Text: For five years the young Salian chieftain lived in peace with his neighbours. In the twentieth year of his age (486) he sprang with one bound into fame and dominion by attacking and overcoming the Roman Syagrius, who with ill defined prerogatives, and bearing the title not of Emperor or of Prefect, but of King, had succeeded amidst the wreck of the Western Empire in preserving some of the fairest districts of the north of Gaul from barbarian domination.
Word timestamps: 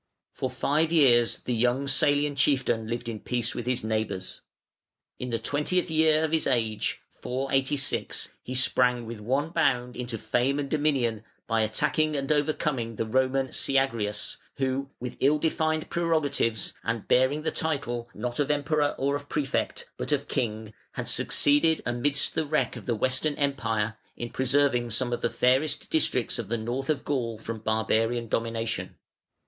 For 0.31 0.49
five 0.49 0.91
years 0.91 1.43
the 1.43 1.53
young 1.53 1.87
Salian 1.87 2.35
chieftain 2.35 2.87
lived 2.87 3.07
in 3.07 3.19
peace 3.19 3.53
with 3.53 3.67
his 3.67 3.83
neighbours. 3.83 4.41
In 5.19 5.29
the 5.29 5.37
twentieth 5.37 5.91
year 5.91 6.23
of 6.23 6.31
his 6.31 6.47
age 6.47 7.01
(486) 7.11 8.29
he 8.41 8.55
sprang 8.55 9.05
with 9.05 9.19
one 9.19 9.49
bound 9.51 9.95
into 9.95 10.17
fame 10.17 10.57
and 10.57 10.67
dominion 10.71 11.23
by 11.45 11.61
attacking 11.61 12.15
and 12.15 12.31
overcoming 12.31 12.95
the 12.95 13.05
Roman 13.05 13.49
Syagrius, 13.51 14.37
who 14.55 14.89
with 14.99 15.17
ill 15.19 15.37
defined 15.37 15.91
prerogatives, 15.91 16.73
and 16.83 17.07
bearing 17.07 17.43
the 17.43 17.51
title 17.51 18.09
not 18.15 18.39
of 18.39 18.49
Emperor 18.49 18.95
or 18.97 19.15
of 19.15 19.29
Prefect, 19.29 19.87
but 19.97 20.11
of 20.11 20.27
King, 20.27 20.73
had 20.93 21.07
succeeded 21.07 21.79
amidst 21.85 22.33
the 22.33 22.47
wreck 22.47 22.75
of 22.75 22.87
the 22.87 22.95
Western 22.95 23.35
Empire 23.35 23.99
in 24.17 24.31
preserving 24.31 24.89
some 24.89 25.13
of 25.13 25.21
the 25.21 25.29
fairest 25.29 25.91
districts 25.91 26.39
of 26.39 26.49
the 26.49 26.57
north 26.57 26.89
of 26.89 27.05
Gaul 27.05 27.37
from 27.37 27.59
barbarian 27.59 28.27
domination. 28.27 28.95